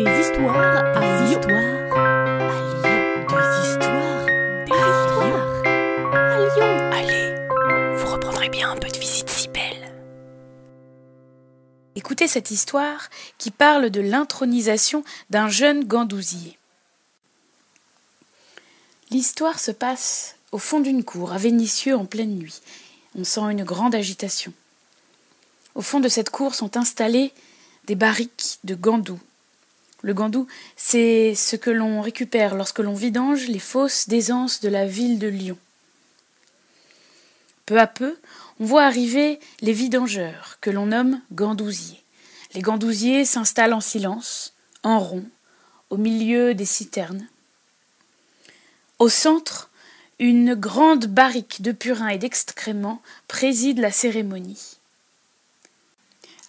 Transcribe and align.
Des 0.00 0.20
histoires 0.20 0.56
à 0.56 1.26
Lyon. 1.26 1.40
À 1.42 1.60
Lyon. 1.60 3.02
Des 3.28 3.68
histoires. 3.68 4.24
Des 4.64 4.72
histoires. 4.72 5.62
À 6.14 6.38
Lyon. 6.38 6.72
Allez, 6.90 7.96
vous 7.98 8.10
reprendrez 8.10 8.48
bien 8.48 8.70
un 8.70 8.76
peu 8.76 8.88
de 8.88 8.96
visite 8.96 9.28
si 9.28 9.48
belle. 9.48 9.92
Écoutez 11.96 12.28
cette 12.28 12.50
histoire 12.50 13.10
qui 13.36 13.50
parle 13.50 13.90
de 13.90 14.00
l'intronisation 14.00 15.04
d'un 15.28 15.50
jeune 15.50 15.84
gandousier. 15.84 16.56
L'histoire 19.10 19.58
se 19.58 19.70
passe 19.70 20.36
au 20.50 20.56
fond 20.58 20.80
d'une 20.80 21.04
cour, 21.04 21.34
à 21.34 21.36
Vénissieux, 21.36 21.94
en 21.94 22.06
pleine 22.06 22.36
nuit. 22.36 22.62
On 23.18 23.24
sent 23.24 23.42
une 23.50 23.64
grande 23.64 23.94
agitation. 23.94 24.54
Au 25.74 25.82
fond 25.82 26.00
de 26.00 26.08
cette 26.08 26.30
cour 26.30 26.54
sont 26.54 26.78
installés 26.78 27.34
des 27.84 27.96
barriques 27.96 28.60
de 28.64 28.74
gandous. 28.74 29.20
Le 30.02 30.14
gandou, 30.14 30.46
c'est 30.76 31.34
ce 31.34 31.56
que 31.56 31.70
l'on 31.70 32.00
récupère 32.00 32.54
lorsque 32.54 32.78
l'on 32.78 32.94
vidange 32.94 33.48
les 33.48 33.58
fosses 33.58 34.08
d'aisance 34.08 34.60
de 34.60 34.68
la 34.68 34.86
ville 34.86 35.18
de 35.18 35.28
Lyon. 35.28 35.58
Peu 37.66 37.78
à 37.78 37.86
peu, 37.86 38.18
on 38.58 38.64
voit 38.64 38.84
arriver 38.84 39.38
les 39.60 39.72
vidangeurs, 39.72 40.58
que 40.60 40.70
l'on 40.70 40.86
nomme 40.86 41.20
gandousiers. 41.32 42.02
Les 42.54 42.62
gandousiers 42.62 43.24
s'installent 43.24 43.74
en 43.74 43.80
silence, 43.80 44.54
en 44.82 44.98
rond, 44.98 45.28
au 45.90 45.96
milieu 45.96 46.54
des 46.54 46.64
citernes. 46.64 47.28
Au 48.98 49.08
centre, 49.08 49.70
une 50.18 50.54
grande 50.54 51.06
barrique 51.06 51.62
de 51.62 51.72
purins 51.72 52.08
et 52.08 52.18
d'excréments 52.18 53.02
préside 53.28 53.78
la 53.78 53.92
cérémonie. 53.92 54.78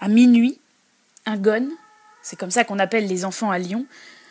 À 0.00 0.08
minuit, 0.08 0.58
un 1.26 1.36
gonne, 1.36 1.70
c'est 2.22 2.38
comme 2.38 2.50
ça 2.50 2.64
qu'on 2.64 2.78
appelle 2.78 3.06
les 3.06 3.24
enfants 3.24 3.50
à 3.50 3.58
Lyon, 3.58 3.86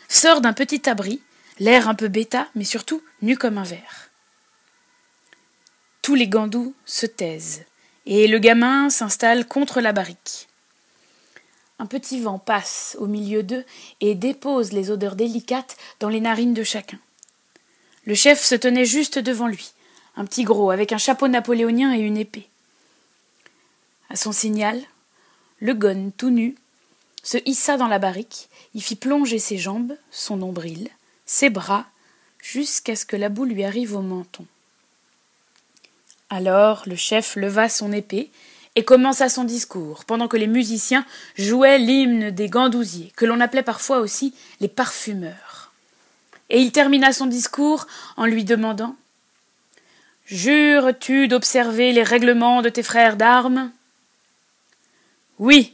sort 0.07 0.41
d'un 0.41 0.53
petit 0.53 0.89
abri, 0.89 1.21
l'air 1.59 1.87
un 1.87 1.95
peu 1.95 2.07
bêta, 2.07 2.47
mais 2.55 2.63
surtout 2.63 3.01
nu 3.21 3.37
comme 3.37 3.57
un 3.57 3.63
verre. 3.63 4.09
Tous 6.01 6.15
les 6.15 6.27
gandous 6.27 6.73
se 6.85 7.05
taisent, 7.05 7.63
et 8.05 8.27
le 8.27 8.39
gamin 8.39 8.89
s'installe 8.89 9.47
contre 9.47 9.81
la 9.81 9.91
barrique. 9.91 10.47
Un 11.77 11.85
petit 11.85 12.19
vent 12.19 12.39
passe 12.39 12.97
au 12.99 13.07
milieu 13.07 13.43
d'eux 13.43 13.65
et 14.01 14.15
dépose 14.15 14.73
les 14.73 14.91
odeurs 14.91 15.15
délicates 15.15 15.77
dans 15.99 16.09
les 16.09 16.19
narines 16.19 16.53
de 16.53 16.63
chacun. 16.63 16.99
Le 18.05 18.15
chef 18.15 18.43
se 18.43 18.55
tenait 18.55 18.85
juste 18.85 19.19
devant 19.19 19.47
lui, 19.47 19.71
un 20.17 20.25
petit 20.25 20.43
gros 20.43 20.71
avec 20.71 20.91
un 20.91 20.97
chapeau 20.97 21.27
napoléonien 21.27 21.93
et 21.93 21.99
une 21.99 22.17
épée. 22.17 22.49
À 24.09 24.15
son 24.15 24.31
signal, 24.31 24.81
le 25.59 25.73
gonne, 25.73 26.11
tout 26.11 26.31
nu, 26.31 26.55
se 27.23 27.37
hissa 27.45 27.77
dans 27.77 27.87
la 27.87 27.99
barrique, 27.99 28.49
y 28.73 28.81
fit 28.81 28.95
plonger 28.95 29.39
ses 29.39 29.57
jambes, 29.57 29.95
son 30.11 30.37
nombril, 30.37 30.89
ses 31.25 31.49
bras, 31.49 31.85
jusqu'à 32.41 32.95
ce 32.95 33.05
que 33.05 33.15
la 33.15 33.29
boue 33.29 33.45
lui 33.45 33.63
arrive 33.63 33.95
au 33.95 34.01
menton. 34.01 34.45
Alors 36.29 36.83
le 36.85 36.95
chef 36.95 37.35
leva 37.35 37.69
son 37.69 37.91
épée 37.91 38.29
et 38.75 38.85
commença 38.85 39.29
son 39.29 39.43
discours, 39.43 40.05
pendant 40.05 40.27
que 40.27 40.37
les 40.37 40.47
musiciens 40.47 41.05
jouaient 41.37 41.79
l'hymne 41.79 42.31
des 42.31 42.49
gandousiers, 42.49 43.11
que 43.15 43.25
l'on 43.25 43.41
appelait 43.41 43.63
parfois 43.63 43.99
aussi 43.99 44.33
les 44.59 44.67
parfumeurs. 44.67 45.71
Et 46.49 46.61
il 46.61 46.71
termina 46.71 47.11
son 47.11 47.25
discours 47.25 47.87
en 48.15 48.25
lui 48.25 48.43
demandant 48.43 48.95
Jures-tu 50.25 51.27
d'observer 51.27 51.91
les 51.91 52.03
règlements 52.03 52.61
de 52.61 52.69
tes 52.69 52.83
frères 52.83 53.17
d'armes 53.17 53.71
oui. 55.39 55.73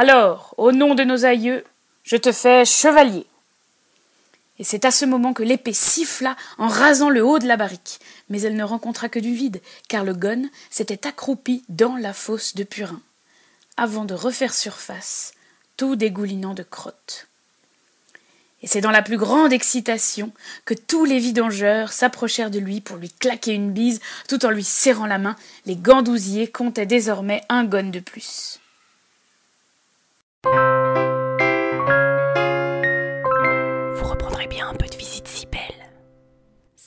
Alors, 0.00 0.54
au 0.58 0.70
nom 0.70 0.94
de 0.94 1.02
nos 1.02 1.24
aïeux, 1.24 1.64
je 2.04 2.14
te 2.14 2.30
fais 2.30 2.64
chevalier. 2.64 3.26
Et 4.60 4.62
c'est 4.62 4.84
à 4.84 4.92
ce 4.92 5.04
moment 5.04 5.32
que 5.32 5.42
l'épée 5.42 5.72
siffla 5.72 6.36
en 6.56 6.68
rasant 6.68 7.10
le 7.10 7.24
haut 7.24 7.40
de 7.40 7.48
la 7.48 7.56
barrique, 7.56 7.98
mais 8.28 8.40
elle 8.42 8.54
ne 8.54 8.62
rencontra 8.62 9.08
que 9.08 9.18
du 9.18 9.34
vide, 9.34 9.60
car 9.88 10.04
le 10.04 10.14
gonne 10.14 10.50
s'était 10.70 11.04
accroupi 11.08 11.64
dans 11.68 11.96
la 11.96 12.12
fosse 12.12 12.54
de 12.54 12.62
Purin, 12.62 13.00
avant 13.76 14.04
de 14.04 14.14
refaire 14.14 14.54
surface, 14.54 15.32
tout 15.76 15.96
dégoulinant 15.96 16.54
de 16.54 16.62
crottes. 16.62 17.26
Et 18.62 18.68
c'est 18.68 18.80
dans 18.80 18.92
la 18.92 19.02
plus 19.02 19.18
grande 19.18 19.52
excitation 19.52 20.30
que 20.64 20.74
tous 20.74 21.06
les 21.06 21.18
vidangeurs 21.18 21.92
s'approchèrent 21.92 22.52
de 22.52 22.60
lui 22.60 22.80
pour 22.80 22.98
lui 22.98 23.10
claquer 23.10 23.52
une 23.52 23.72
bise 23.72 23.98
tout 24.28 24.46
en 24.46 24.50
lui 24.50 24.62
serrant 24.62 25.06
la 25.06 25.18
main. 25.18 25.34
Les 25.66 25.74
gandousiers 25.74 26.46
comptaient 26.46 26.86
désormais 26.86 27.42
un 27.48 27.64
gonne 27.64 27.90
de 27.90 27.98
plus. 27.98 28.60